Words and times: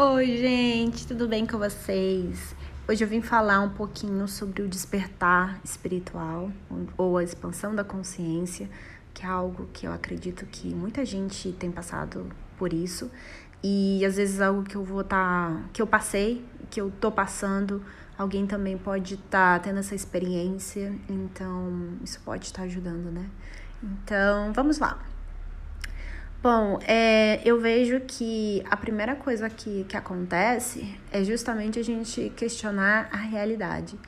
Oi, 0.00 0.36
gente, 0.36 1.08
tudo 1.08 1.26
bem 1.26 1.44
com 1.44 1.58
vocês? 1.58 2.54
Hoje 2.86 3.02
eu 3.02 3.08
vim 3.08 3.20
falar 3.20 3.58
um 3.58 3.70
pouquinho 3.70 4.28
sobre 4.28 4.62
o 4.62 4.68
despertar 4.68 5.58
espiritual 5.64 6.52
ou 6.96 7.16
a 7.16 7.24
expansão 7.24 7.74
da 7.74 7.82
consciência, 7.82 8.70
que 9.12 9.26
é 9.26 9.28
algo 9.28 9.68
que 9.72 9.88
eu 9.88 9.92
acredito 9.92 10.46
que 10.46 10.72
muita 10.72 11.04
gente 11.04 11.50
tem 11.50 11.72
passado 11.72 12.28
por 12.56 12.72
isso 12.72 13.10
e 13.60 14.04
às 14.06 14.14
vezes 14.14 14.40
algo 14.40 14.62
que 14.62 14.76
eu 14.76 14.84
vou 14.84 15.00
estar, 15.00 15.50
tá, 15.50 15.62
que 15.72 15.82
eu 15.82 15.86
passei, 15.86 16.44
que 16.70 16.80
eu 16.80 16.92
tô 17.00 17.10
passando, 17.10 17.84
alguém 18.16 18.46
também 18.46 18.78
pode 18.78 19.14
estar 19.14 19.58
tá 19.58 19.64
tendo 19.64 19.80
essa 19.80 19.96
experiência, 19.96 20.94
então 21.08 21.98
isso 22.04 22.20
pode 22.24 22.44
estar 22.44 22.60
tá 22.60 22.66
ajudando, 22.66 23.10
né? 23.10 23.28
Então, 23.82 24.52
vamos 24.52 24.78
lá. 24.78 24.96
Bom, 26.40 26.78
é, 26.86 27.40
eu 27.44 27.60
vejo 27.60 27.98
que 28.06 28.62
a 28.70 28.76
primeira 28.76 29.16
coisa 29.16 29.50
que, 29.50 29.82
que 29.88 29.96
acontece 29.96 30.96
é 31.10 31.24
justamente 31.24 31.80
a 31.80 31.82
gente 31.82 32.30
questionar 32.36 33.08
a 33.10 33.16
realidade. 33.16 33.98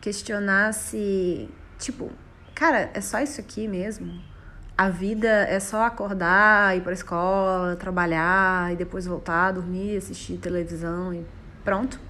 Questionar 0.00 0.72
se, 0.74 1.48
tipo, 1.78 2.10
cara, 2.56 2.90
é 2.92 3.00
só 3.00 3.20
isso 3.20 3.40
aqui 3.40 3.68
mesmo? 3.68 4.20
A 4.76 4.88
vida 4.88 5.28
é 5.28 5.60
só 5.60 5.84
acordar, 5.84 6.76
ir 6.76 6.80
pra 6.80 6.92
escola, 6.92 7.76
trabalhar 7.76 8.72
e 8.72 8.76
depois 8.76 9.06
voltar, 9.06 9.52
dormir, 9.52 9.96
assistir 9.96 10.38
televisão 10.38 11.14
e 11.14 11.24
pronto? 11.64 12.00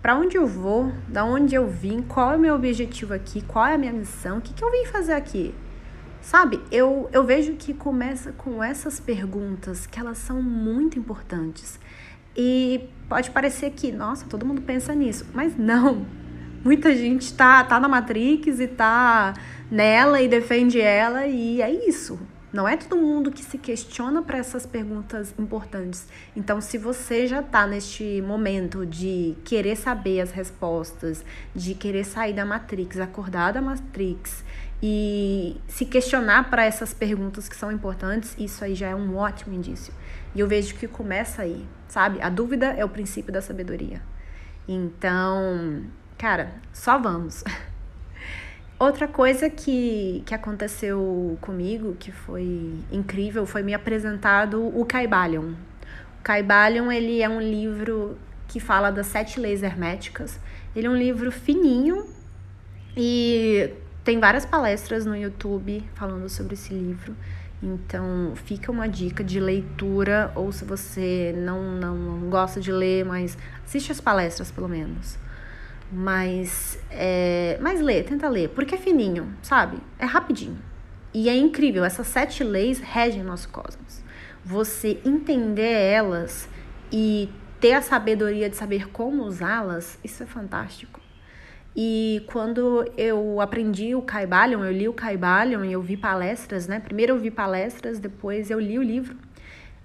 Para 0.00 0.16
onde 0.16 0.38
eu 0.38 0.46
vou? 0.46 0.90
Da 1.06 1.26
onde 1.26 1.54
eu 1.54 1.68
vim? 1.68 2.00
Qual 2.00 2.32
é 2.32 2.36
o 2.36 2.40
meu 2.40 2.54
objetivo 2.54 3.12
aqui? 3.12 3.42
Qual 3.42 3.66
é 3.66 3.74
a 3.74 3.78
minha 3.78 3.92
missão? 3.92 4.38
O 4.38 4.40
que, 4.40 4.54
que 4.54 4.64
eu 4.64 4.70
vim 4.70 4.86
fazer 4.86 5.12
aqui? 5.12 5.54
Sabe, 6.28 6.60
eu, 6.70 7.08
eu 7.10 7.24
vejo 7.24 7.54
que 7.54 7.72
começa 7.72 8.32
com 8.32 8.62
essas 8.62 9.00
perguntas 9.00 9.86
que 9.86 9.98
elas 9.98 10.18
são 10.18 10.42
muito 10.42 10.98
importantes. 10.98 11.80
E 12.36 12.86
pode 13.08 13.30
parecer 13.30 13.70
que, 13.70 13.90
nossa, 13.90 14.26
todo 14.26 14.44
mundo 14.44 14.60
pensa 14.60 14.94
nisso, 14.94 15.24
mas 15.32 15.56
não. 15.56 16.04
Muita 16.62 16.94
gente 16.94 17.32
tá, 17.32 17.64
tá 17.64 17.80
na 17.80 17.88
Matrix 17.88 18.60
e 18.60 18.66
tá 18.66 19.32
nela 19.70 20.20
e 20.20 20.28
defende 20.28 20.78
ela, 20.78 21.26
e 21.26 21.62
é 21.62 21.88
isso. 21.88 22.20
Não 22.50 22.66
é 22.66 22.76
todo 22.78 22.96
mundo 22.96 23.30
que 23.30 23.44
se 23.44 23.58
questiona 23.58 24.22
para 24.22 24.38
essas 24.38 24.64
perguntas 24.64 25.34
importantes. 25.38 26.06
Então, 26.34 26.60
se 26.60 26.78
você 26.78 27.26
já 27.26 27.40
está 27.40 27.66
neste 27.66 28.22
momento 28.22 28.86
de 28.86 29.36
querer 29.44 29.76
saber 29.76 30.20
as 30.20 30.30
respostas, 30.30 31.22
de 31.54 31.74
querer 31.74 32.04
sair 32.04 32.32
da 32.32 32.46
Matrix, 32.46 32.98
acordar 32.98 33.52
da 33.52 33.60
Matrix 33.60 34.42
e 34.82 35.60
se 35.66 35.84
questionar 35.84 36.48
para 36.48 36.64
essas 36.64 36.94
perguntas 36.94 37.48
que 37.48 37.56
são 37.56 37.70
importantes, 37.70 38.34
isso 38.38 38.64
aí 38.64 38.74
já 38.74 38.88
é 38.88 38.94
um 38.94 39.16
ótimo 39.16 39.54
indício. 39.54 39.92
E 40.34 40.40
eu 40.40 40.48
vejo 40.48 40.74
que 40.76 40.88
começa 40.88 41.42
aí, 41.42 41.66
sabe? 41.86 42.22
A 42.22 42.30
dúvida 42.30 42.66
é 42.66 42.84
o 42.84 42.88
princípio 42.88 43.32
da 43.32 43.42
sabedoria. 43.42 44.00
Então, 44.66 45.84
cara, 46.16 46.54
só 46.72 46.98
vamos. 46.98 47.44
Outra 48.78 49.08
coisa 49.08 49.50
que, 49.50 50.22
que 50.24 50.32
aconteceu 50.32 51.36
comigo, 51.40 51.96
que 51.98 52.12
foi 52.12 52.74
incrível, 52.92 53.44
foi 53.44 53.60
me 53.60 53.74
apresentado 53.74 54.64
o 54.78 54.84
Caibalion. 54.84 55.54
O 56.20 56.22
Caibalion, 56.22 56.92
ele 56.92 57.20
é 57.20 57.28
um 57.28 57.40
livro 57.40 58.16
que 58.46 58.60
fala 58.60 58.90
das 58.92 59.08
sete 59.08 59.40
leis 59.40 59.64
herméticas. 59.64 60.38
Ele 60.76 60.86
é 60.86 60.90
um 60.90 60.96
livro 60.96 61.32
fininho 61.32 62.06
e 62.96 63.74
tem 64.04 64.20
várias 64.20 64.46
palestras 64.46 65.04
no 65.04 65.16
YouTube 65.16 65.82
falando 65.94 66.28
sobre 66.28 66.54
esse 66.54 66.72
livro. 66.72 67.16
Então, 67.60 68.34
fica 68.36 68.70
uma 68.70 68.88
dica 68.88 69.24
de 69.24 69.40
leitura, 69.40 70.30
ou 70.36 70.52
se 70.52 70.64
você 70.64 71.34
não, 71.36 71.72
não, 71.72 71.96
não 71.96 72.30
gosta 72.30 72.60
de 72.60 72.70
ler, 72.70 73.04
mas 73.04 73.36
assiste 73.64 73.90
as 73.90 74.00
palestras 74.00 74.52
pelo 74.52 74.68
menos. 74.68 75.18
Mas, 75.90 76.78
é, 76.90 77.58
mas 77.60 77.80
lê, 77.80 78.02
tenta 78.02 78.28
ler, 78.28 78.50
porque 78.50 78.74
é 78.74 78.78
fininho, 78.78 79.34
sabe? 79.42 79.78
É 79.98 80.04
rapidinho. 80.04 80.58
E 81.14 81.28
é 81.28 81.36
incrível, 81.36 81.84
essas 81.84 82.06
sete 82.06 82.44
leis 82.44 82.78
regem 82.78 83.22
nosso 83.22 83.48
cosmos. 83.48 84.02
Você 84.44 85.00
entender 85.04 85.72
elas 85.72 86.48
e 86.92 87.30
ter 87.60 87.72
a 87.72 87.82
sabedoria 87.82 88.48
de 88.48 88.56
saber 88.56 88.90
como 88.90 89.24
usá-las, 89.24 89.98
isso 90.04 90.22
é 90.22 90.26
fantástico. 90.26 91.00
E 91.74 92.22
quando 92.26 92.84
eu 92.96 93.40
aprendi 93.40 93.94
o 93.94 94.02
Caibalion, 94.02 94.64
eu 94.64 94.72
li 94.72 94.88
o 94.88 94.92
Caibalion 94.92 95.64
e 95.64 95.72
eu 95.72 95.80
vi 95.80 95.96
palestras, 95.96 96.66
né? 96.66 96.80
Primeiro 96.80 97.14
eu 97.14 97.18
vi 97.18 97.30
palestras, 97.30 97.98
depois 97.98 98.50
eu 98.50 98.58
li 98.58 98.78
o 98.78 98.82
livro. 98.82 99.16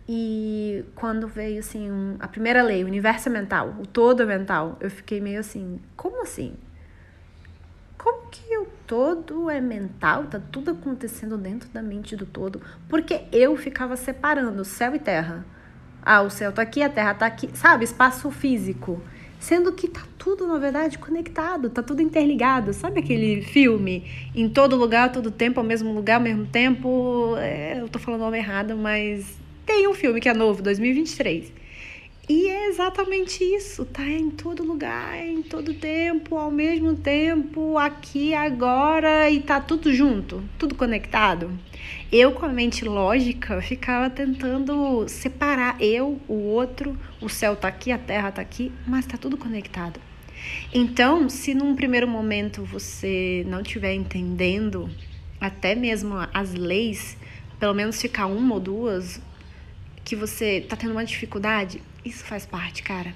E 0.08 0.63
quando 0.96 1.28
veio 1.28 1.60
assim, 1.60 1.92
um, 1.92 2.16
a 2.20 2.28
primeira 2.28 2.62
lei, 2.62 2.84
o 2.84 2.88
universo 2.88 3.30
é 3.30 3.32
mental, 3.32 3.76
o 3.80 3.86
todo 3.86 4.24
é 4.24 4.26
mental, 4.26 4.78
eu 4.80 4.90
fiquei 4.90 5.20
meio 5.20 5.40
assim, 5.40 5.80
como 5.96 6.22
assim? 6.22 6.54
Como 7.98 8.30
que 8.30 8.58
o 8.58 8.68
todo 8.86 9.50
é 9.50 9.62
mental? 9.62 10.26
Tá 10.26 10.40
tudo 10.52 10.72
acontecendo 10.72 11.38
dentro 11.38 11.70
da 11.70 11.82
mente 11.82 12.18
do 12.18 12.26
todo? 12.26 12.62
Porque 12.90 13.24
eu 13.32 13.56
ficava 13.56 13.96
separando 13.96 14.66
céu 14.66 14.94
e 14.94 15.00
terra. 15.00 15.46
Ah, 16.02 16.22
o 16.22 16.30
céu 16.30 16.52
tá 16.52 16.62
aqui, 16.62 16.84
a 16.84 16.90
terra 16.90 17.14
tá 17.14 17.26
aqui, 17.26 17.50
sabe? 17.54 17.86
Espaço 17.86 18.30
físico. 18.30 19.02
Sendo 19.40 19.72
que 19.72 19.88
tá 19.88 20.02
tudo, 20.18 20.48
na 20.48 20.58
verdade, 20.58 20.98
conectado, 20.98 21.70
tá 21.70 21.82
tudo 21.82 22.02
interligado. 22.02 22.74
Sabe 22.74 23.00
aquele 23.00 23.42
filme? 23.42 24.06
Em 24.36 24.50
todo 24.50 24.76
lugar, 24.76 25.12
todo 25.12 25.32
tempo, 25.32 25.60
ao 25.60 25.66
mesmo 25.66 25.94
lugar, 25.94 26.16
ao 26.16 26.22
mesmo 26.22 26.46
tempo. 26.46 27.36
É, 27.38 27.80
eu 27.80 27.88
tô 27.88 28.00
falando 28.00 28.22
o 28.22 28.24
nome 28.26 28.38
errado, 28.38 28.76
mas 28.76 29.38
tem 29.66 29.88
um 29.88 29.94
filme 29.94 30.20
que 30.20 30.30
é 30.30 30.34
novo, 30.34 30.62
2023. 30.62 31.52
E 32.30 32.48
é 32.48 32.68
exatamente 32.68 33.44
isso, 33.44 33.84
tá 33.84 34.08
em 34.08 34.30
todo 34.30 34.64
lugar, 34.64 35.18
em 35.26 35.42
todo 35.42 35.74
tempo, 35.74 36.38
ao 36.38 36.50
mesmo 36.50 36.96
tempo, 36.96 37.78
aqui, 37.78 38.34
agora, 38.34 39.30
e 39.30 39.42
tá 39.42 39.60
tudo 39.60 39.94
junto, 39.94 40.42
tudo 40.58 40.74
conectado. 40.74 41.52
Eu, 42.10 42.32
com 42.32 42.46
a 42.46 42.50
mente 42.50 42.86
lógica, 42.86 43.62
ficava 43.62 44.10
tentando 44.10 45.06
separar 45.10 45.76
eu, 45.82 46.18
o 46.26 46.34
outro, 46.34 46.98
o 47.20 47.28
céu 47.28 47.58
tá 47.58 47.68
aqui, 47.68 47.92
a 47.92 47.98
terra 47.98 48.32
tá 48.32 48.42
aqui, 48.42 48.72
mas 48.88 49.06
tá 49.06 49.18
tudo 49.18 49.36
conectado. 49.36 50.00
Então, 50.74 51.28
se 51.28 51.54
num 51.54 51.76
primeiro 51.76 52.08
momento 52.08 52.64
você 52.64 53.44
não 53.48 53.60
estiver 53.60 53.94
entendendo 53.94 54.90
até 55.42 55.76
mesmo 55.76 56.16
as 56.34 56.54
leis, 56.54 57.18
pelo 57.60 57.74
menos 57.74 58.02
ficar 58.02 58.28
uma 58.28 58.56
ou 58.56 58.62
duas, 58.62 59.22
que 60.04 60.16
você 60.16 60.62
tá 60.62 60.76
tendo 60.76 60.92
uma 60.92 61.06
dificuldade, 61.06 61.82
isso 62.04 62.24
faz 62.26 62.46
parte, 62.46 62.84
cara. 62.84 63.14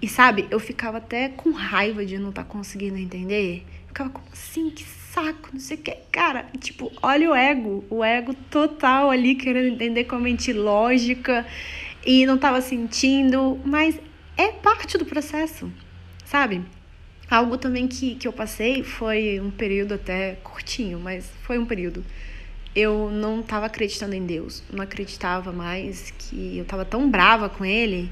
E 0.00 0.08
sabe, 0.08 0.46
eu 0.50 0.58
ficava 0.58 0.98
até 0.98 1.28
com 1.28 1.50
raiva 1.52 2.04
de 2.04 2.18
não 2.18 2.32
tá 2.32 2.42
conseguindo 2.42 2.96
entender. 2.96 3.64
Ficava 3.86 4.10
como 4.10 4.26
assim, 4.32 4.70
que 4.70 4.84
saco, 4.84 5.50
não 5.52 5.60
sei 5.60 5.76
o 5.76 5.80
que. 5.80 5.96
Cara, 6.10 6.46
tipo, 6.58 6.90
olha 7.02 7.30
o 7.30 7.34
ego, 7.34 7.84
o 7.90 8.02
ego 8.02 8.34
total 8.50 9.10
ali 9.10 9.34
querendo 9.34 9.74
entender 9.74 10.04
com 10.04 10.16
a 10.16 10.20
mente 10.20 10.52
lógica 10.52 11.46
e 12.04 12.24
não 12.24 12.38
tava 12.38 12.60
sentindo, 12.60 13.60
mas 13.64 13.98
é 14.36 14.48
parte 14.52 14.96
do 14.96 15.04
processo, 15.04 15.70
sabe? 16.24 16.62
Algo 17.30 17.58
também 17.58 17.86
que, 17.86 18.14
que 18.14 18.26
eu 18.26 18.32
passei 18.32 18.82
foi 18.82 19.38
um 19.38 19.50
período 19.50 19.94
até 19.94 20.36
curtinho, 20.42 20.98
mas 20.98 21.30
foi 21.42 21.58
um 21.58 21.66
período 21.66 22.04
eu 22.74 23.10
não 23.10 23.40
estava 23.40 23.66
acreditando 23.66 24.14
em 24.14 24.24
Deus, 24.24 24.62
não 24.72 24.82
acreditava 24.82 25.52
mais 25.52 26.12
que 26.12 26.56
eu 26.56 26.62
estava 26.62 26.84
tão 26.84 27.10
brava 27.10 27.48
com 27.48 27.64
ele. 27.64 28.10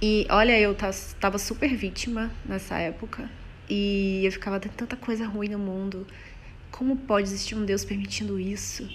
E 0.00 0.26
olha, 0.30 0.58
eu 0.58 0.72
estava 0.72 1.36
super 1.36 1.74
vítima 1.76 2.30
nessa 2.46 2.78
época 2.78 3.28
e 3.68 4.22
eu 4.24 4.32
ficava 4.32 4.58
tendo 4.58 4.72
tanta 4.72 4.96
coisa 4.96 5.26
ruim 5.26 5.48
no 5.48 5.58
mundo. 5.58 6.06
Como 6.70 6.96
pode 6.96 7.28
existir 7.28 7.54
um 7.54 7.64
Deus 7.64 7.84
permitindo 7.84 8.40
isso? 8.40 8.88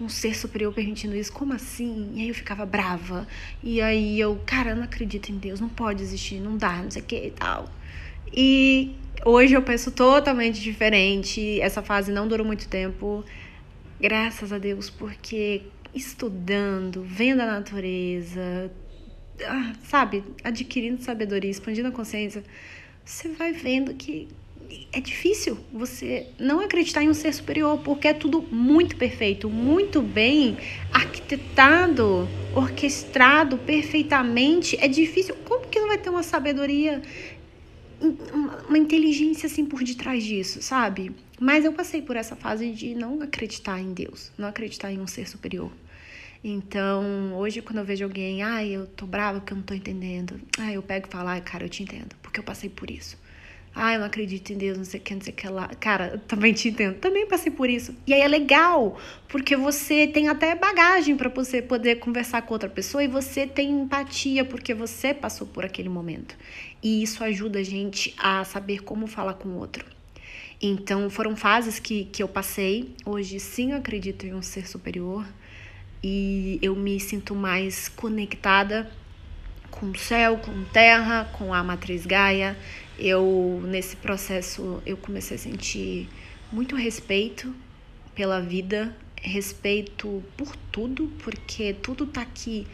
Um 0.00 0.08
ser 0.08 0.34
superior 0.34 0.72
permitindo 0.72 1.14
isso? 1.14 1.32
Como 1.32 1.52
assim? 1.52 2.10
E 2.14 2.22
aí 2.22 2.28
eu 2.28 2.34
ficava 2.34 2.66
brava. 2.66 3.28
E 3.62 3.80
aí 3.80 4.18
eu, 4.18 4.40
cara, 4.44 4.70
eu 4.70 4.76
não 4.76 4.82
acredito 4.82 5.30
em 5.30 5.38
Deus, 5.38 5.60
não 5.60 5.68
pode 5.68 6.02
existir, 6.02 6.40
não 6.40 6.56
dá, 6.56 6.82
não 6.82 6.90
sei 6.90 7.02
o 7.02 7.04
que 7.04 7.26
e 7.26 7.30
tal. 7.30 7.68
E 8.32 8.96
hoje 9.24 9.54
eu 9.54 9.62
penso 9.62 9.92
totalmente 9.92 10.60
diferente. 10.60 11.60
Essa 11.60 11.82
fase 11.82 12.10
não 12.10 12.26
durou 12.26 12.46
muito 12.46 12.66
tempo. 12.68 13.24
Graças 14.00 14.50
a 14.50 14.56
Deus, 14.56 14.88
porque 14.88 15.60
estudando, 15.94 17.02
vendo 17.02 17.40
a 17.40 17.46
natureza, 17.46 18.72
ah, 19.46 19.74
sabe, 19.84 20.24
adquirindo 20.42 21.02
sabedoria, 21.02 21.50
expandindo 21.50 21.88
a 21.88 21.92
consciência, 21.92 22.42
você 23.04 23.28
vai 23.28 23.52
vendo 23.52 23.92
que 23.92 24.26
é 24.90 25.00
difícil 25.02 25.58
você 25.70 26.28
não 26.38 26.60
acreditar 26.60 27.02
em 27.02 27.10
um 27.10 27.14
ser 27.14 27.34
superior, 27.34 27.78
porque 27.80 28.08
é 28.08 28.14
tudo 28.14 28.40
muito 28.40 28.96
perfeito, 28.96 29.50
muito 29.50 30.00
bem 30.00 30.56
arquitetado, 30.90 32.26
orquestrado 32.54 33.58
perfeitamente. 33.58 34.78
É 34.80 34.88
difícil. 34.88 35.34
Como 35.44 35.66
que 35.66 35.78
não 35.78 35.88
vai 35.88 35.98
ter 35.98 36.08
uma 36.08 36.22
sabedoria, 36.22 37.02
uma 38.66 38.78
inteligência 38.78 39.46
assim 39.46 39.66
por 39.66 39.82
detrás 39.82 40.24
disso, 40.24 40.62
sabe? 40.62 41.12
Mas 41.42 41.64
eu 41.64 41.72
passei 41.72 42.02
por 42.02 42.16
essa 42.16 42.36
fase 42.36 42.70
de 42.70 42.94
não 42.94 43.22
acreditar 43.22 43.80
em 43.80 43.94
Deus, 43.94 44.30
não 44.36 44.46
acreditar 44.46 44.92
em 44.92 45.00
um 45.00 45.06
ser 45.06 45.26
superior. 45.26 45.72
Então, 46.44 47.32
hoje, 47.34 47.62
quando 47.62 47.78
eu 47.78 47.84
vejo 47.84 48.04
alguém, 48.04 48.42
ai, 48.42 48.68
eu 48.68 48.86
tô 48.86 49.06
brava 49.06 49.40
porque 49.40 49.54
eu 49.54 49.56
não 49.56 49.64
tô 49.64 49.72
entendendo, 49.72 50.38
ai, 50.58 50.76
eu 50.76 50.82
pego 50.82 51.08
e 51.08 51.10
falo, 51.10 51.30
ai, 51.30 51.40
cara, 51.40 51.64
eu 51.64 51.70
te 51.70 51.82
entendo, 51.82 52.14
porque 52.20 52.38
eu 52.38 52.44
passei 52.44 52.68
por 52.68 52.90
isso. 52.90 53.18
Ai, 53.74 53.96
eu 53.96 54.00
não 54.00 54.06
acredito 54.06 54.52
em 54.52 54.58
Deus, 54.58 54.76
não 54.76 54.84
sei 54.84 55.00
o 55.00 55.02
que, 55.02 55.14
não 55.14 55.22
sei 55.22 55.32
o 55.32 55.36
que 55.36 55.48
lá. 55.48 55.68
Cara, 55.80 56.08
eu 56.08 56.18
também 56.18 56.52
te 56.52 56.68
entendo, 56.68 56.98
também 56.98 57.26
passei 57.26 57.50
por 57.50 57.70
isso. 57.70 57.94
E 58.06 58.12
aí 58.12 58.20
é 58.20 58.28
legal, 58.28 58.98
porque 59.26 59.56
você 59.56 60.06
tem 60.06 60.28
até 60.28 60.54
bagagem 60.54 61.16
para 61.16 61.30
você 61.30 61.62
poder 61.62 62.00
conversar 62.00 62.42
com 62.42 62.52
outra 62.52 62.68
pessoa 62.68 63.02
e 63.02 63.08
você 63.08 63.46
tem 63.46 63.70
empatia, 63.70 64.44
porque 64.44 64.74
você 64.74 65.14
passou 65.14 65.46
por 65.46 65.64
aquele 65.64 65.88
momento. 65.88 66.36
E 66.82 67.02
isso 67.02 67.24
ajuda 67.24 67.60
a 67.60 67.62
gente 67.62 68.14
a 68.18 68.44
saber 68.44 68.82
como 68.82 69.06
falar 69.06 69.34
com 69.34 69.48
o 69.48 69.56
outro. 69.56 69.99
Então, 70.60 71.08
foram 71.08 71.36
fases 71.36 71.78
que, 71.78 72.04
que 72.06 72.22
eu 72.22 72.28
passei. 72.28 72.94
Hoje, 73.04 73.40
sim, 73.40 73.72
eu 73.72 73.78
acredito 73.78 74.26
em 74.26 74.34
um 74.34 74.42
ser 74.42 74.68
superior 74.68 75.26
e 76.02 76.58
eu 76.62 76.74
me 76.74 76.98
sinto 76.98 77.34
mais 77.34 77.88
conectada 77.88 78.90
com 79.70 79.86
o 79.86 79.98
céu, 79.98 80.38
com 80.38 80.64
terra, 80.64 81.30
com 81.32 81.54
a 81.54 81.62
matriz 81.62 82.04
Gaia. 82.06 82.56
Eu 82.98 83.62
nesse 83.64 83.96
processo 83.96 84.82
eu 84.84 84.96
comecei 84.96 85.36
a 85.36 85.40
sentir 85.40 86.08
muito 86.52 86.74
respeito 86.74 87.54
pela 88.14 88.40
vida, 88.40 88.94
respeito 89.16 90.22
por 90.36 90.54
tudo, 90.72 91.10
porque 91.22 91.72
tudo 91.72 92.06
tá 92.06 92.22
aqui 92.22 92.66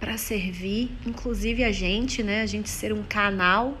para 0.00 0.16
servir, 0.16 0.90
inclusive 1.04 1.64
a 1.64 1.72
gente, 1.72 2.22
né? 2.22 2.42
A 2.42 2.46
gente 2.46 2.68
ser 2.68 2.92
um 2.92 3.02
canal, 3.02 3.76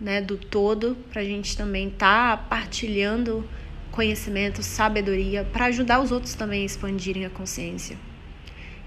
né, 0.00 0.20
do 0.20 0.36
todo, 0.36 0.96
para 1.10 1.22
a 1.22 1.24
gente 1.24 1.56
também 1.56 1.88
estar 1.88 2.36
tá 2.36 2.42
partilhando 2.44 3.48
conhecimento, 3.90 4.62
sabedoria, 4.62 5.44
para 5.44 5.66
ajudar 5.66 6.00
os 6.00 6.10
outros 6.10 6.34
também 6.34 6.62
a 6.62 6.66
expandirem 6.66 7.26
a 7.26 7.30
consciência. 7.30 7.96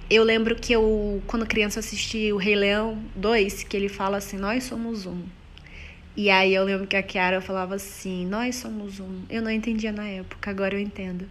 Eu 0.09 0.23
lembro 0.23 0.55
que 0.55 0.73
eu, 0.73 1.21
quando 1.25 1.47
criança, 1.47 1.79
assisti 1.79 2.31
o 2.31 2.37
Rei 2.37 2.55
Leão 2.55 3.01
2, 3.15 3.63
que 3.63 3.75
ele 3.75 3.89
fala 3.89 4.17
assim: 4.17 4.37
Nós 4.37 4.63
somos 4.65 5.05
um. 5.05 5.23
E 6.15 6.29
aí 6.29 6.53
eu 6.53 6.63
lembro 6.63 6.85
que 6.85 6.95
a 6.95 7.01
Kiara 7.01 7.41
falava 7.41 7.75
assim: 7.75 8.25
Nós 8.25 8.55
somos 8.55 8.99
um. 8.99 9.23
Eu 9.29 9.41
não 9.41 9.49
entendia 9.49 9.91
na 9.91 10.05
época, 10.05 10.51
agora 10.51 10.75
eu 10.75 10.79
entendo. 10.79 11.27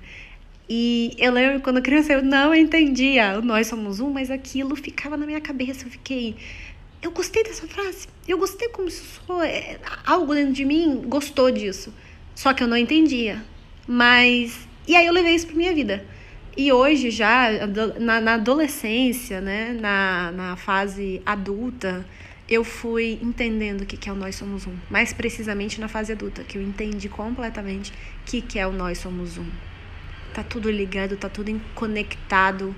E 0.68 1.14
eu 1.18 1.30
lembro 1.30 1.60
quando 1.60 1.82
criança 1.82 2.14
eu 2.14 2.22
não 2.22 2.54
entendia 2.54 3.38
nós 3.42 3.66
somos 3.66 4.00
um, 4.00 4.10
mas 4.10 4.30
aquilo 4.30 4.74
ficava 4.74 5.16
na 5.16 5.26
minha 5.26 5.40
cabeça. 5.40 5.86
Eu 5.86 5.90
fiquei. 5.90 6.36
Eu 7.04 7.10
gostei 7.10 7.44
dessa 7.44 7.66
frase. 7.66 8.08
Eu 8.26 8.38
gostei 8.38 8.70
como 8.70 8.88
isso 8.88 9.04
soa. 9.26 9.46
É, 9.46 9.78
algo 10.06 10.34
dentro 10.34 10.54
de 10.54 10.64
mim 10.64 11.02
gostou 11.06 11.50
disso. 11.50 11.92
Só 12.34 12.54
que 12.54 12.62
eu 12.62 12.66
não 12.66 12.78
entendia. 12.78 13.44
Mas. 13.86 14.66
E 14.88 14.96
aí 14.96 15.04
eu 15.04 15.12
levei 15.12 15.34
isso 15.34 15.46
pra 15.46 15.54
minha 15.54 15.74
vida. 15.74 16.02
E 16.56 16.72
hoje, 16.72 17.10
já 17.10 17.66
na, 18.00 18.22
na 18.22 18.34
adolescência, 18.34 19.38
né, 19.42 19.76
na, 19.78 20.32
na 20.32 20.56
fase 20.56 21.20
adulta, 21.26 22.06
eu 22.48 22.64
fui 22.64 23.18
entendendo 23.20 23.82
o 23.82 23.86
que, 23.86 23.98
que 23.98 24.08
é 24.08 24.12
o 24.12 24.16
Nós 24.16 24.36
Somos 24.36 24.66
Um. 24.66 24.74
Mais 24.88 25.12
precisamente 25.12 25.78
na 25.78 25.88
fase 25.88 26.10
adulta, 26.10 26.42
que 26.42 26.56
eu 26.56 26.62
entendi 26.62 27.10
completamente 27.10 27.92
o 27.92 28.24
que, 28.24 28.40
que 28.40 28.58
é 28.58 28.66
o 28.66 28.72
Nós 28.72 28.96
Somos 28.96 29.36
Um. 29.36 29.46
Tá 30.32 30.42
tudo 30.42 30.70
ligado, 30.70 31.18
tá 31.18 31.28
tudo 31.28 31.60
conectado. 31.74 32.74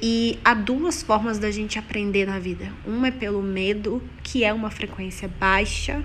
E 0.00 0.38
há 0.44 0.52
duas 0.52 1.02
formas 1.02 1.38
da 1.38 1.50
gente 1.50 1.78
aprender 1.78 2.26
na 2.26 2.38
vida. 2.38 2.70
Uma 2.86 3.08
é 3.08 3.10
pelo 3.10 3.42
medo, 3.42 4.02
que 4.22 4.44
é 4.44 4.52
uma 4.52 4.70
frequência 4.70 5.26
baixa, 5.26 6.02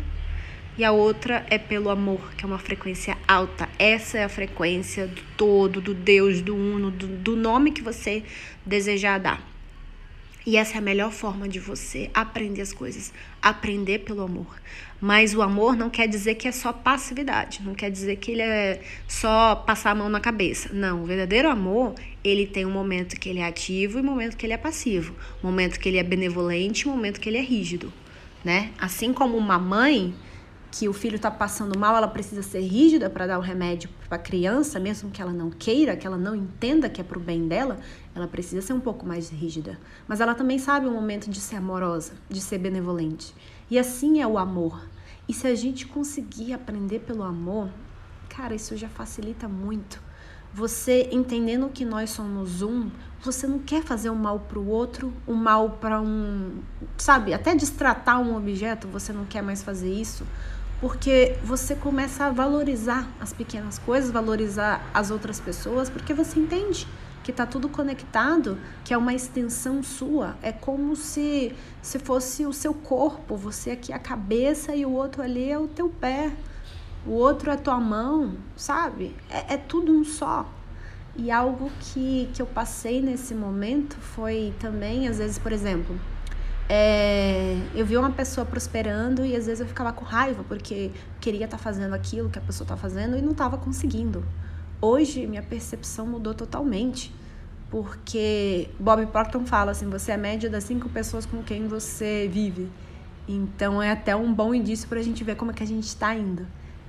e 0.77 0.83
a 0.85 0.91
outra 0.91 1.45
é 1.49 1.57
pelo 1.57 1.89
amor, 1.89 2.21
que 2.37 2.45
é 2.45 2.47
uma 2.47 2.57
frequência 2.57 3.17
alta. 3.27 3.67
Essa 3.77 4.19
é 4.19 4.23
a 4.23 4.29
frequência 4.29 5.07
do 5.07 5.21
todo, 5.35 5.81
do 5.81 5.93
Deus, 5.93 6.41
do 6.41 6.55
Uno, 6.55 6.89
do, 6.89 7.07
do 7.07 7.35
nome 7.35 7.71
que 7.71 7.81
você 7.81 8.23
desejar 8.65 9.19
dar. 9.19 9.50
E 10.45 10.57
essa 10.57 10.75
é 10.75 10.77
a 10.79 10.81
melhor 10.81 11.11
forma 11.11 11.47
de 11.47 11.59
você 11.59 12.09
aprender 12.13 12.61
as 12.61 12.73
coisas, 12.73 13.13
aprender 13.41 13.99
pelo 13.99 14.23
amor. 14.23 14.59
Mas 14.99 15.35
o 15.35 15.41
amor 15.41 15.75
não 15.75 15.89
quer 15.89 16.07
dizer 16.07 16.35
que 16.35 16.47
é 16.47 16.51
só 16.51 16.73
passividade, 16.73 17.61
não 17.63 17.75
quer 17.75 17.91
dizer 17.91 18.15
que 18.17 18.31
ele 18.31 18.41
é 18.41 18.81
só 19.07 19.55
passar 19.55 19.91
a 19.91 19.95
mão 19.95 20.09
na 20.09 20.19
cabeça. 20.19 20.69
Não, 20.73 21.03
o 21.03 21.05
verdadeiro 21.05 21.49
amor, 21.49 21.93
ele 22.23 22.47
tem 22.47 22.65
um 22.65 22.71
momento 22.71 23.19
que 23.19 23.29
ele 23.29 23.39
é 23.39 23.45
ativo 23.45 23.99
e 23.99 24.01
um 24.01 24.05
momento 24.05 24.35
que 24.35 24.45
ele 24.45 24.53
é 24.53 24.57
passivo, 24.57 25.15
um 25.43 25.47
momento 25.47 25.79
que 25.79 25.87
ele 25.87 25.97
é 25.97 26.03
benevolente 26.03 26.81
e 26.81 26.89
um 26.89 26.95
momento 26.95 27.19
que 27.19 27.29
ele 27.29 27.37
é 27.37 27.41
rígido, 27.41 27.93
né? 28.43 28.71
Assim 28.79 29.13
como 29.13 29.37
uma 29.37 29.59
mãe 29.59 30.13
que 30.71 30.87
o 30.87 30.93
filho 30.93 31.17
está 31.17 31.29
passando 31.29 31.77
mal, 31.77 31.97
ela 31.97 32.07
precisa 32.07 32.41
ser 32.41 32.61
rígida 32.61 33.09
para 33.09 33.27
dar 33.27 33.37
o 33.37 33.41
remédio 33.41 33.89
para 34.07 34.15
a 34.15 34.19
criança, 34.19 34.79
mesmo 34.79 35.11
que 35.11 35.21
ela 35.21 35.33
não 35.33 35.49
queira, 35.51 35.97
que 35.97 36.07
ela 36.07 36.17
não 36.17 36.33
entenda 36.33 36.89
que 36.89 37.01
é 37.01 37.03
para 37.03 37.17
o 37.17 37.21
bem 37.21 37.45
dela, 37.45 37.77
ela 38.15 38.25
precisa 38.25 38.61
ser 38.61 38.71
um 38.71 38.79
pouco 38.79 39.05
mais 39.05 39.29
rígida. 39.29 39.77
Mas 40.07 40.21
ela 40.21 40.33
também 40.33 40.57
sabe 40.57 40.87
o 40.87 40.91
momento 40.91 41.29
de 41.29 41.41
ser 41.41 41.57
amorosa, 41.57 42.13
de 42.29 42.39
ser 42.39 42.57
benevolente. 42.57 43.35
E 43.69 43.77
assim 43.77 44.21
é 44.21 44.27
o 44.27 44.37
amor. 44.37 44.87
E 45.27 45.33
se 45.33 45.45
a 45.45 45.53
gente 45.53 45.85
conseguir 45.85 46.53
aprender 46.53 46.99
pelo 46.99 47.23
amor, 47.23 47.69
cara, 48.29 48.55
isso 48.55 48.77
já 48.77 48.87
facilita 48.87 49.49
muito. 49.49 50.01
Você 50.53 51.09
entendendo 51.11 51.69
que 51.69 51.83
nós 51.83 52.11
somos 52.11 52.61
um, 52.61 52.89
você 53.21 53.45
não 53.45 53.59
quer 53.59 53.83
fazer 53.83 54.09
o 54.09 54.13
um 54.13 54.17
mal 54.17 54.39
para 54.39 54.59
o 54.59 54.67
outro, 54.67 55.13
o 55.27 55.33
um 55.33 55.35
mal 55.35 55.71
para 55.81 56.01
um, 56.01 56.59
sabe, 56.97 57.33
até 57.33 57.55
destratar 57.55 58.21
um 58.21 58.35
objeto, 58.35 58.87
você 58.87 59.13
não 59.13 59.25
quer 59.25 59.41
mais 59.41 59.63
fazer 59.63 59.93
isso 59.93 60.25
porque 60.81 61.37
você 61.43 61.75
começa 61.75 62.25
a 62.25 62.31
valorizar 62.31 63.07
as 63.19 63.31
pequenas 63.31 63.77
coisas, 63.77 64.09
valorizar 64.09 64.83
as 64.91 65.11
outras 65.11 65.39
pessoas, 65.39 65.91
porque 65.91 66.11
você 66.11 66.39
entende 66.39 66.87
que 67.23 67.29
está 67.29 67.45
tudo 67.45 67.69
conectado, 67.69 68.57
que 68.83 68.91
é 68.91 68.97
uma 68.97 69.13
extensão 69.13 69.83
sua. 69.83 70.35
É 70.41 70.51
como 70.51 70.95
se, 70.95 71.55
se 71.83 71.99
fosse 71.99 72.47
o 72.47 72.51
seu 72.51 72.73
corpo, 72.73 73.37
você 73.37 73.71
aqui 73.71 73.93
é 73.93 73.95
a 73.95 73.99
cabeça 73.99 74.75
e 74.75 74.83
o 74.83 74.91
outro 74.91 75.21
ali 75.21 75.51
é 75.51 75.59
o 75.59 75.67
teu 75.67 75.87
pé, 75.87 76.31
o 77.05 77.11
outro 77.11 77.51
é 77.51 77.53
a 77.53 77.57
tua 77.57 77.79
mão, 77.79 78.35
sabe? 78.55 79.15
É, 79.29 79.53
é 79.53 79.57
tudo 79.57 79.91
um 79.91 80.03
só. 80.03 80.49
E 81.15 81.29
algo 81.29 81.69
que, 81.79 82.27
que 82.33 82.41
eu 82.41 82.45
passei 82.47 83.01
nesse 83.01 83.35
momento 83.35 83.97
foi 83.97 84.51
também, 84.59 85.07
às 85.07 85.19
vezes, 85.19 85.37
por 85.37 85.51
exemplo, 85.51 85.99
é, 86.73 87.57
eu 87.75 87.85
vi 87.85 87.97
uma 87.97 88.11
pessoa 88.11 88.45
prosperando 88.45 89.25
e 89.25 89.35
às 89.35 89.45
vezes 89.45 89.59
eu 89.59 89.67
ficava 89.67 89.91
com 89.91 90.05
raiva 90.05 90.41
porque 90.47 90.89
queria 91.19 91.43
estar 91.43 91.57
tá 91.57 91.61
fazendo 91.61 91.93
aquilo 91.93 92.29
que 92.29 92.39
a 92.39 92.41
pessoa 92.41 92.63
está 92.63 92.77
fazendo 92.77 93.17
e 93.17 93.21
não 93.21 93.33
estava 93.33 93.57
conseguindo. 93.57 94.23
Hoje 94.79 95.27
minha 95.27 95.43
percepção 95.43 96.07
mudou 96.07 96.33
totalmente, 96.33 97.13
porque 97.69 98.69
Bob 98.79 99.05
Proctor 99.07 99.41
fala 99.43 99.71
assim: 99.71 99.89
você 99.89 100.13
é 100.13 100.17
média 100.17 100.49
das 100.49 100.63
cinco 100.63 100.87
pessoas 100.87 101.25
com 101.25 101.43
quem 101.43 101.67
você 101.67 102.29
vive. 102.31 102.69
Então 103.27 103.83
é 103.83 103.91
até 103.91 104.15
um 104.15 104.33
bom 104.33 104.53
indício 104.53 104.87
para 104.87 105.01
a 105.01 105.03
gente 105.03 105.25
ver 105.25 105.35
como 105.35 105.51
é 105.51 105.53
que 105.53 105.63
a 105.63 105.67
gente 105.67 105.87
está 105.87 106.15
indo. 106.15 106.47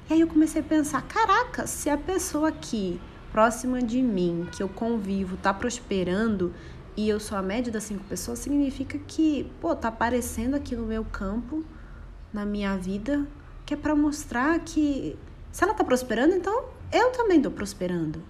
E 0.09 0.13
aí 0.13 0.21
eu 0.21 0.29
comecei 0.29 0.61
a 0.61 0.65
pensar: 0.65 1.03
caraca, 1.03 1.67
se 1.67 1.91
a 1.91 1.99
pessoa 1.99 2.51
aqui 2.51 3.01
próxima 3.33 3.83
de 3.83 4.01
mim, 4.01 4.47
que 4.53 4.63
eu 4.63 4.69
convivo, 4.69 5.35
está 5.35 5.53
prosperando, 5.53 6.55
e 6.97 7.09
eu 7.09 7.19
sou 7.19 7.37
a 7.39 7.43
média 7.43 7.73
das 7.73 7.85
cinco 7.85 8.05
pessoas, 8.05 8.39
significa 8.39 8.99
que, 8.99 9.51
pô, 9.61 9.75
tá 9.75 9.89
aparecendo 9.89 10.55
aqui 10.55 10.77
no 10.77 10.85
meu 10.85 11.05
campo, 11.05 11.65
na 12.33 12.45
minha 12.45 12.77
vida, 12.77 13.27
que 13.65 13.75
é 13.75 13.77
para 13.77 13.95
mostrar 13.95 14.59
que 14.61 15.17
se 15.51 15.65
ela 15.65 15.75
tá 15.75 15.85
prosperando, 15.85 16.35
então 16.35 16.65
eu 16.93 17.11
também 17.13 17.41
tô 17.41 17.51
prosperando. 17.51 18.23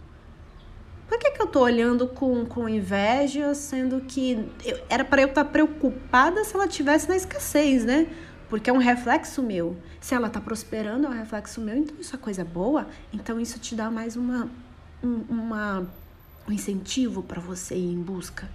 Por 1.08 1.18
que, 1.18 1.30
que 1.32 1.42
eu 1.42 1.46
tô 1.46 1.60
olhando 1.60 2.06
com, 2.08 2.46
com 2.46 2.68
inveja, 2.68 3.54
sendo 3.54 4.00
que 4.00 4.48
eu, 4.64 4.80
era 4.88 5.04
para 5.04 5.22
eu 5.22 5.28
estar 5.28 5.44
tá 5.44 5.50
preocupada 5.50 6.42
se 6.44 6.54
ela 6.54 6.66
tivesse 6.66 7.08
na 7.08 7.16
escassez, 7.16 7.84
né? 7.84 8.06
Porque 8.48 8.70
é 8.70 8.72
um 8.72 8.78
reflexo 8.78 9.42
meu. 9.42 9.76
Se 10.00 10.14
ela 10.14 10.30
tá 10.30 10.40
prosperando, 10.40 11.06
é 11.06 11.10
um 11.10 11.12
reflexo 11.12 11.60
meu, 11.60 11.76
então 11.76 11.96
isso 12.00 12.14
é 12.14 12.18
coisa 12.18 12.44
boa. 12.44 12.86
Então 13.12 13.38
isso 13.38 13.58
te 13.58 13.74
dá 13.74 13.90
mais 13.90 14.16
uma, 14.16 14.48
um, 15.02 15.24
uma 15.28 15.86
um 16.48 16.52
incentivo 16.52 17.22
para 17.22 17.40
você 17.40 17.74
ir 17.74 17.92
em 17.92 18.02
busca, 18.02 18.48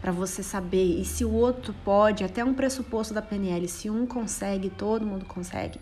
para 0.00 0.12
você 0.12 0.42
saber. 0.42 1.00
E 1.00 1.04
se 1.04 1.24
o 1.24 1.32
outro 1.32 1.74
pode, 1.84 2.24
até 2.24 2.44
um 2.44 2.54
pressuposto 2.54 3.12
da 3.14 3.22
PNL, 3.22 3.66
se 3.68 3.90
um 3.90 4.06
consegue, 4.06 4.70
todo 4.70 5.06
mundo 5.06 5.24
consegue. 5.24 5.80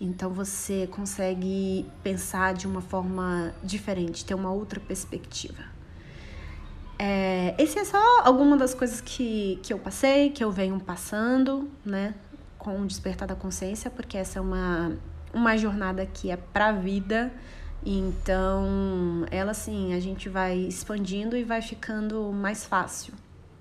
Então 0.00 0.30
você 0.30 0.86
consegue 0.88 1.86
pensar 2.02 2.54
de 2.54 2.66
uma 2.66 2.80
forma 2.80 3.54
diferente, 3.62 4.24
ter 4.24 4.34
uma 4.34 4.52
outra 4.52 4.80
perspectiva. 4.80 5.74
É, 6.98 7.54
esse 7.58 7.78
é 7.78 7.84
só 7.84 8.20
alguma 8.22 8.56
das 8.56 8.74
coisas 8.74 9.00
que, 9.00 9.58
que 9.62 9.72
eu 9.72 9.78
passei, 9.78 10.30
que 10.30 10.42
eu 10.42 10.50
venho 10.50 10.78
passando, 10.80 11.68
né, 11.84 12.14
com 12.58 12.80
o 12.80 12.86
despertar 12.86 13.26
da 13.26 13.34
consciência, 13.34 13.90
porque 13.90 14.16
essa 14.16 14.38
é 14.38 14.42
uma, 14.42 14.96
uma 15.32 15.56
jornada 15.56 16.06
que 16.06 16.30
é 16.30 16.36
para 16.36 16.68
a 16.68 16.72
vida 16.72 17.32
então, 17.84 19.26
ela 19.30 19.50
assim, 19.50 19.94
a 19.94 20.00
gente 20.00 20.28
vai 20.28 20.56
expandindo 20.56 21.36
e 21.36 21.44
vai 21.44 21.60
ficando 21.60 22.32
mais 22.32 22.64
fácil, 22.64 23.14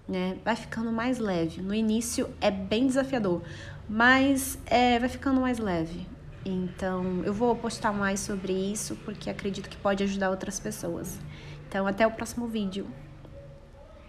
né? 0.08 0.38
Vai 0.43 0.55
ficando 0.55 0.91
mais 0.91 1.20
leve. 1.20 1.62
No 1.62 1.74
início 1.74 2.29
é 2.39 2.50
bem 2.50 2.88
desafiador, 2.88 3.41
mas 3.89 4.58
é, 4.65 4.98
vai 5.00 5.10
ficando 5.10 5.41
mais 5.41 5.60
leve. 5.60 6.08
Então, 6.46 7.24
eu 7.24 7.34
vou 7.34 7.55
postar 7.55 7.93
mais 7.93 8.20
sobre 8.20 8.53
isso 8.53 8.98
porque 9.05 9.29
acredito 9.29 9.70
que 9.70 9.77
pode 9.77 10.03
ajudar 10.03 10.29
outras 10.29 10.60
pessoas. 10.60 11.20
Então, 11.67 11.88
até 11.88 12.05
o 12.05 12.12
próximo 12.12 12.48
vídeo. 12.48 12.88